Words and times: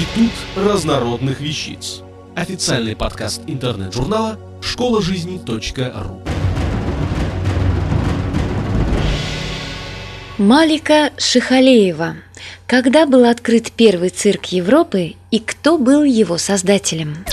Институт 0.00 0.32
разнородных 0.56 1.40
вещиц. 1.40 2.00
Официальный 2.34 2.96
подкаст 2.96 3.42
интернет-журнала 3.46 4.38
школа 4.62 5.02
жизни.ру. 5.02 6.22
Малика 10.38 11.10
Шихалеева. 11.18 12.16
Когда 12.66 13.04
был 13.04 13.26
открыт 13.26 13.72
первый 13.72 14.08
цирк 14.08 14.46
Европы 14.46 15.16
и 15.30 15.38
кто 15.38 15.76
был 15.76 16.02
его 16.02 16.38
создателем? 16.38 17.26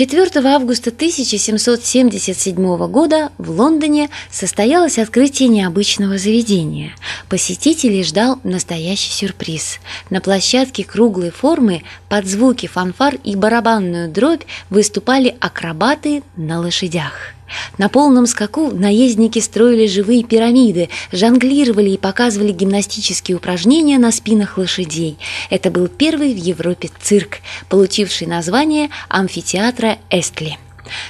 4 0.00 0.48
августа 0.48 0.88
1777 0.88 2.86
года 2.86 3.30
в 3.36 3.50
Лондоне 3.50 4.08
состоялось 4.30 4.98
открытие 4.98 5.50
необычного 5.50 6.16
заведения. 6.16 6.94
Посетителей 7.28 8.02
ждал 8.02 8.40
настоящий 8.42 9.12
сюрприз. 9.12 9.78
На 10.08 10.22
площадке 10.22 10.84
круглой 10.84 11.30
формы 11.30 11.82
под 12.08 12.26
звуки 12.26 12.66
фанфар 12.66 13.16
и 13.22 13.36
барабанную 13.36 14.08
дробь 14.08 14.44
выступали 14.70 15.36
акробаты 15.38 16.22
на 16.34 16.60
лошадях. 16.60 17.34
На 17.78 17.88
полном 17.88 18.26
скаку 18.26 18.70
наездники 18.70 19.38
строили 19.38 19.86
живые 19.86 20.24
пирамиды, 20.24 20.88
жонглировали 21.12 21.90
и 21.90 21.98
показывали 21.98 22.52
гимнастические 22.52 23.36
упражнения 23.36 23.98
на 23.98 24.12
спинах 24.12 24.58
лошадей. 24.58 25.18
Это 25.50 25.70
был 25.70 25.88
первый 25.88 26.32
в 26.32 26.38
Европе 26.38 26.90
цирк, 27.00 27.38
получивший 27.68 28.26
название 28.26 28.90
амфитеатра 29.08 29.98
Эстли. 30.10 30.58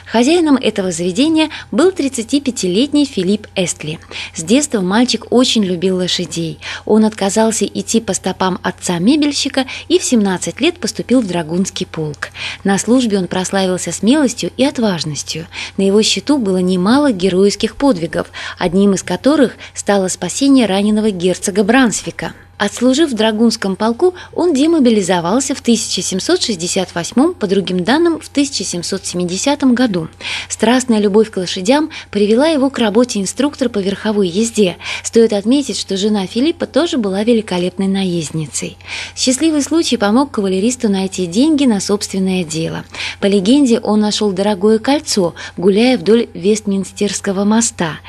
Хозяином 0.06 0.56
этого 0.56 0.90
заведения 0.92 1.50
был 1.70 1.90
35-летний 1.90 3.04
Филипп 3.04 3.46
Эстли. 3.54 3.98
С 4.34 4.42
детства 4.42 4.80
мальчик 4.80 5.26
очень 5.30 5.64
любил 5.64 5.96
лошадей. 5.96 6.58
Он 6.84 7.04
отказался 7.04 7.64
идти 7.66 8.00
по 8.00 8.14
стопам 8.14 8.58
отца-мебельщика 8.62 9.66
и 9.88 9.98
в 9.98 10.04
17 10.04 10.60
лет 10.60 10.78
поступил 10.78 11.20
в 11.20 11.26
Драгунский 11.26 11.86
полк. 11.86 12.30
На 12.64 12.78
службе 12.78 13.18
он 13.18 13.28
прославился 13.28 13.92
смелостью 13.92 14.50
и 14.56 14.64
отважностью. 14.64 15.46
На 15.76 15.82
его 15.82 16.02
счету 16.02 16.38
было 16.38 16.58
немало 16.58 17.12
героических 17.12 17.76
подвигов, 17.76 18.28
одним 18.58 18.94
из 18.94 19.02
которых 19.02 19.54
стало 19.74 20.08
спасение 20.08 20.66
раненого 20.66 21.10
герцога 21.10 21.64
Брансвика. 21.64 22.34
Отслужив 22.60 23.10
в 23.10 23.14
Драгунском 23.14 23.74
полку, 23.74 24.12
он 24.34 24.52
демобилизовался 24.52 25.54
в 25.54 25.60
1768, 25.60 27.32
по 27.32 27.46
другим 27.46 27.84
данным, 27.84 28.20
в 28.20 28.28
1770 28.28 29.64
году. 29.72 30.08
Страстная 30.46 30.98
любовь 30.98 31.30
к 31.30 31.38
лошадям 31.38 31.88
привела 32.10 32.48
его 32.48 32.68
к 32.68 32.78
работе 32.78 33.18
инструктора 33.18 33.70
по 33.70 33.78
верховой 33.78 34.28
езде. 34.28 34.76
Стоит 35.02 35.32
отметить, 35.32 35.78
что 35.78 35.96
жена 35.96 36.26
Филиппа 36.26 36.66
тоже 36.66 36.98
была 36.98 37.24
великолепной 37.24 37.88
наездницей. 37.88 38.76
Счастливый 39.16 39.62
случай 39.62 39.96
помог 39.96 40.30
кавалеристу 40.30 40.90
найти 40.90 41.24
деньги 41.24 41.64
на 41.64 41.80
собственное 41.80 42.44
дело. 42.44 42.84
По 43.20 43.26
легенде, 43.26 43.80
он 43.80 44.00
нашел 44.00 44.32
дорогое 44.32 44.78
кольцо, 44.78 45.34
гуляя 45.56 45.96
вдоль 45.96 46.28
Вестминстерского 46.34 47.44
моста. 47.44 48.00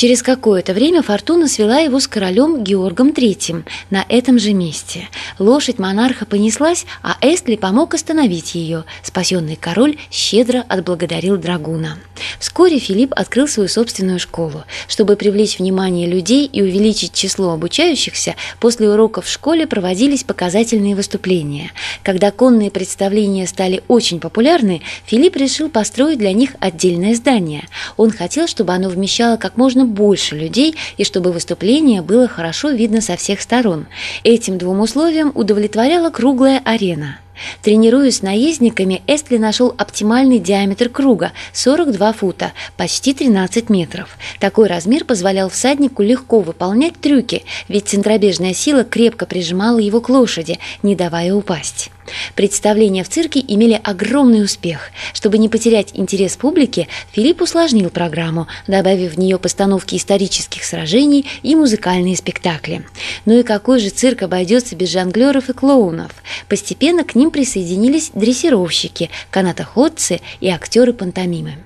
Через 0.00 0.22
какое-то 0.22 0.72
время 0.72 1.02
Фортуна 1.02 1.46
свела 1.46 1.80
его 1.80 2.00
с 2.00 2.08
королем 2.08 2.64
Георгом 2.64 3.10
III 3.10 3.64
на 3.90 4.06
этом 4.08 4.38
же 4.38 4.54
месте. 4.54 5.10
Лошадь 5.38 5.78
монарха 5.78 6.24
понеслась, 6.24 6.86
а 7.02 7.18
Эстли 7.20 7.56
помог 7.56 7.92
остановить 7.92 8.54
ее. 8.54 8.84
Спасенный 9.02 9.56
король 9.56 9.98
щедро 10.10 10.64
отблагодарил 10.70 11.36
Драгуна. 11.36 11.98
Вскоре 12.38 12.78
Филипп 12.78 13.12
открыл 13.14 13.46
свою 13.46 13.68
собственную 13.68 14.18
школу. 14.18 14.64
Чтобы 14.88 15.16
привлечь 15.16 15.58
внимание 15.58 16.08
людей 16.08 16.46
и 16.46 16.62
увеличить 16.62 17.12
число 17.12 17.50
обучающихся, 17.50 18.36
после 18.58 18.88
уроков 18.88 19.26
в 19.26 19.30
школе 19.30 19.66
проводились 19.66 20.24
показательные 20.24 20.94
выступления. 20.94 21.72
Когда 22.02 22.30
конные 22.30 22.70
представления 22.70 23.46
стали 23.46 23.82
очень 23.86 24.18
популярны, 24.18 24.80
Филипп 25.04 25.36
решил 25.36 25.68
построить 25.68 26.16
для 26.16 26.32
них 26.32 26.52
отдельное 26.58 27.14
здание. 27.14 27.68
Он 27.98 28.10
хотел, 28.10 28.46
чтобы 28.46 28.72
оно 28.72 28.88
вмещало 28.88 29.36
как 29.36 29.58
можно 29.58 29.89
больше 29.90 30.36
людей 30.36 30.74
и 30.96 31.04
чтобы 31.04 31.32
выступление 31.32 32.02
было 32.02 32.28
хорошо 32.28 32.70
видно 32.70 33.00
со 33.00 33.16
всех 33.16 33.40
сторон. 33.40 33.86
Этим 34.24 34.58
двум 34.58 34.80
условиям 34.80 35.32
удовлетворяла 35.34 36.10
круглая 36.10 36.60
арена– 36.64 37.18
Тренируясь 37.62 38.18
с 38.18 38.22
наездниками, 38.22 39.02
Эстли 39.06 39.36
нашел 39.36 39.74
оптимальный 39.76 40.38
диаметр 40.38 40.88
круга– 40.88 41.32
42 41.52 42.12
фута, 42.12 42.52
почти 42.76 43.14
13 43.14 43.70
метров. 43.70 44.16
Такой 44.38 44.68
размер 44.68 45.04
позволял 45.04 45.48
всаднику 45.48 46.02
легко 46.02 46.40
выполнять 46.40 47.00
трюки, 47.00 47.44
ведь 47.68 47.88
центробежная 47.88 48.54
сила 48.54 48.84
крепко 48.84 49.26
прижимала 49.26 49.78
его 49.78 50.00
к 50.00 50.08
лошади, 50.08 50.58
не 50.82 50.94
давая 50.94 51.34
упасть. 51.34 51.90
Представления 52.34 53.04
в 53.04 53.08
цирке 53.08 53.44
имели 53.46 53.80
огромный 53.82 54.42
успех. 54.42 54.90
Чтобы 55.12 55.38
не 55.38 55.48
потерять 55.48 55.90
интерес 55.94 56.36
публики, 56.36 56.88
Филипп 57.12 57.42
усложнил 57.42 57.90
программу, 57.90 58.46
добавив 58.66 59.14
в 59.14 59.18
нее 59.18 59.38
постановки 59.38 59.96
исторических 59.96 60.64
сражений 60.64 61.26
и 61.42 61.54
музыкальные 61.54 62.16
спектакли. 62.16 62.84
Ну 63.24 63.38
и 63.38 63.42
какой 63.42 63.80
же 63.80 63.90
цирк 63.90 64.22
обойдется 64.22 64.76
без 64.76 64.90
жонглеров 64.90 65.48
и 65.48 65.52
клоунов? 65.52 66.12
Постепенно 66.48 67.04
к 67.04 67.14
ним 67.14 67.30
присоединились 67.30 68.10
дрессировщики, 68.14 69.10
канатоходцы 69.30 70.20
и 70.40 70.48
актеры 70.48 70.92
пантомимы. 70.92 71.56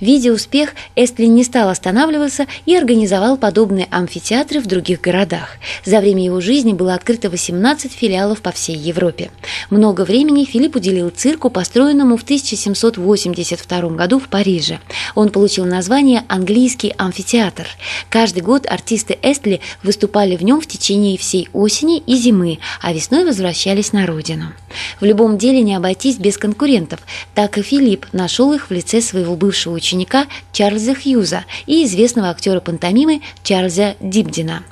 Видя 0.00 0.32
успех, 0.32 0.74
Эстли 0.96 1.26
не 1.26 1.44
стал 1.44 1.68
останавливаться 1.68 2.46
и 2.66 2.74
организовал 2.74 3.36
подобные 3.36 3.86
амфитеатры 3.90 4.60
в 4.60 4.66
других 4.66 5.00
городах. 5.00 5.56
За 5.84 6.00
время 6.00 6.24
его 6.24 6.40
жизни 6.40 6.72
было 6.72 6.94
открыто 6.94 7.30
18 7.30 7.92
филиалов 7.92 8.40
по 8.40 8.52
всей 8.52 8.76
Европе. 8.76 9.30
Много 9.70 10.02
времени 10.02 10.44
Филипп 10.44 10.76
уделил 10.76 11.10
цирку, 11.10 11.50
построенному 11.50 12.16
в 12.16 12.22
1782 12.22 13.80
году 13.90 14.18
в 14.18 14.28
Париже. 14.28 14.80
Он 15.14 15.30
получил 15.30 15.64
название 15.64 16.24
«Английский 16.28 16.94
амфитеатр». 16.96 17.66
Каждый 18.08 18.42
год 18.42 18.66
артисты 18.66 19.18
Эстли 19.22 19.60
выступали 19.82 20.36
в 20.36 20.42
нем 20.42 20.60
в 20.60 20.66
течение 20.66 21.18
всей 21.18 21.48
осени 21.52 21.98
и 21.98 22.16
зимы, 22.16 22.58
а 22.80 22.92
весной 22.92 23.24
возвращались 23.24 23.92
на 23.92 24.06
родину. 24.06 24.52
В 25.00 25.04
любом 25.04 25.38
деле 25.38 25.60
не 25.60 25.74
обойтись 25.74 26.16
без 26.16 26.38
конкурентов, 26.38 27.00
так 27.34 27.58
и 27.58 27.62
Филипп 27.62 28.06
нашел 28.12 28.52
их 28.52 28.70
в 28.70 28.72
лице 28.72 29.00
своего 29.00 29.34
бывшего 29.34 29.57
бывшего 29.58 29.74
ученика 29.74 30.26
Чарльза 30.52 30.94
Хьюза 30.94 31.44
и 31.66 31.84
известного 31.84 32.30
актера 32.30 32.60
пантомимы 32.60 33.22
Чарльза 33.42 33.96
Дибдина. 33.98 34.62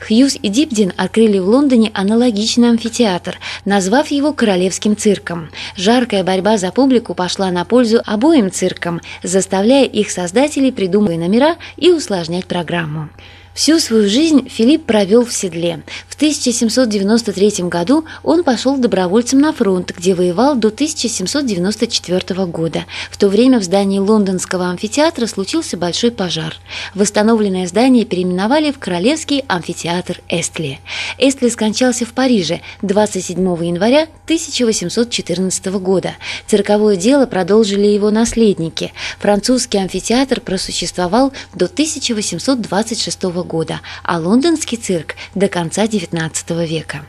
Хьюз 0.00 0.36
и 0.40 0.48
Дипдин 0.48 0.94
открыли 0.96 1.38
в 1.38 1.46
Лондоне 1.46 1.90
аналогичный 1.92 2.70
амфитеатр, 2.70 3.38
назвав 3.66 4.10
его 4.10 4.32
Королевским 4.32 4.96
цирком. 4.96 5.50
Жаркая 5.76 6.24
борьба 6.24 6.56
за 6.56 6.72
публику 6.72 7.14
пошла 7.14 7.50
на 7.50 7.66
пользу 7.66 8.00
обоим 8.06 8.50
циркам, 8.50 9.02
заставляя 9.22 9.84
их 9.84 10.10
создателей 10.10 10.72
придумывать 10.72 11.18
номера 11.18 11.56
и 11.76 11.90
усложнять 11.90 12.46
программу. 12.46 13.10
Всю 13.52 13.80
свою 13.80 14.08
жизнь 14.08 14.48
Филипп 14.48 14.86
провел 14.86 15.24
в 15.24 15.32
седле. 15.32 15.82
В 16.08 16.14
1793 16.14 17.64
году 17.64 18.04
он 18.22 18.44
пошел 18.44 18.76
добровольцем 18.76 19.40
на 19.40 19.52
фронт, 19.52 19.92
где 19.96 20.14
воевал 20.14 20.54
до 20.54 20.68
1794 20.68 22.46
года. 22.46 22.84
В 23.10 23.16
то 23.18 23.28
время 23.28 23.58
в 23.58 23.64
здании 23.64 23.98
лондонского 23.98 24.70
амфитеатра 24.70 25.26
случился 25.26 25.76
большой 25.76 26.12
пожар. 26.12 26.54
Восстановленное 26.94 27.66
здание 27.66 28.04
переименовали 28.04 28.70
в 28.70 28.78
Королевский 28.78 29.44
амфитеатр 29.48 30.20
Эстли. 30.28 30.78
Эстли 31.18 31.48
скончался 31.48 32.06
в 32.06 32.12
Париже 32.12 32.60
27 32.82 33.40
января 33.64 34.04
1814 34.24 35.66
года. 35.80 36.14
Цирковое 36.46 36.94
дело 36.94 37.26
продолжили 37.26 37.86
его 37.88 38.10
наследники. 38.12 38.92
Французский 39.18 39.78
амфитеатр 39.78 40.40
просуществовал 40.40 41.32
до 41.52 41.64
1826 41.64 43.22
года 43.22 43.39
года, 43.42 43.80
а 44.02 44.18
лондонский 44.18 44.78
цирк 44.78 45.14
до 45.34 45.48
конца 45.48 45.84
XIX 45.84 46.66
века. 46.66 47.04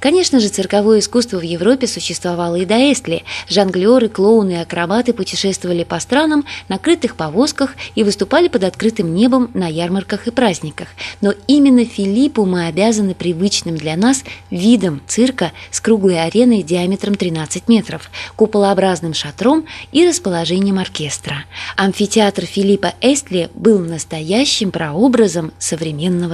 Конечно 0.00 0.40
же, 0.40 0.48
цирковое 0.48 1.00
искусство 1.00 1.38
в 1.38 1.42
Европе 1.42 1.86
существовало 1.86 2.56
и 2.56 2.64
до 2.64 2.76
Эстли. 2.92 3.24
Жонглеры, 3.48 4.08
клоуны 4.08 4.52
и 4.52 4.56
акробаты 4.56 5.12
путешествовали 5.12 5.84
по 5.84 5.98
странам, 6.00 6.44
накрытых 6.68 7.16
повозках 7.16 7.74
и 7.94 8.04
выступали 8.04 8.48
под 8.48 8.64
открытым 8.64 9.14
небом 9.14 9.50
на 9.54 9.66
ярмарках 9.66 10.26
и 10.26 10.30
праздниках. 10.30 10.88
Но 11.20 11.34
именно 11.46 11.84
Филиппу 11.84 12.44
мы 12.44 12.66
обязаны 12.66 13.14
привычным 13.14 13.76
для 13.76 13.96
нас 13.96 14.24
видом 14.50 15.02
цирка 15.06 15.52
с 15.70 15.80
круглой 15.80 16.22
ареной 16.22 16.62
диаметром 16.62 17.14
13 17.14 17.68
метров, 17.68 18.10
куполообразным 18.36 19.14
шатром 19.14 19.66
и 19.92 20.06
расположением 20.06 20.78
оркестра. 20.78 21.44
Амфитеатр 21.76 22.44
Филиппа 22.44 22.94
Эстли 23.00 23.50
был 23.54 23.78
настоящим 23.80 24.70
прообразом 24.70 25.52
современного 25.58 25.75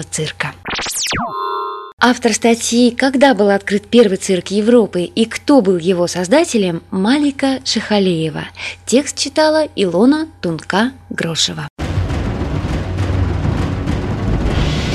цирка. 0.02 0.52
Автор 2.04 2.32
статьи 2.32 2.90
«Когда 2.90 3.32
был 3.32 3.50
открыт 3.50 3.86
первый 3.86 4.16
цирк 4.16 4.48
Европы 4.48 5.02
и 5.02 5.24
кто 5.24 5.60
был 5.60 5.78
его 5.78 6.08
создателем» 6.08 6.82
Малика 6.90 7.60
Шихалеева. 7.64 8.44
Текст 8.86 9.16
читала 9.16 9.68
Илона 9.76 10.28
Тунка-Грошева. 10.40 11.68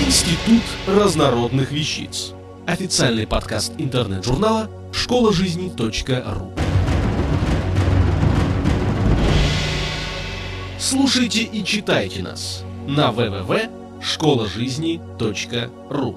Институт 0.05 0.63
разнородных 0.85 1.71
вещиц. 1.71 2.33
Официальный 2.65 3.25
подкаст 3.25 3.71
интернет-журнала 3.77 4.69
школа 4.91 5.31
жизни.ру. 5.31 6.51
Слушайте 10.77 11.44
и 11.44 11.63
читайте 11.63 12.21
нас 12.21 12.63
на 12.88 13.11
www.школажизни.ру. 14.01 16.15